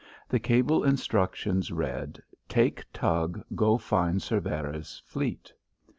[0.29, 5.53] The cable instructions read: "Take tug; go find Cervera's fleet."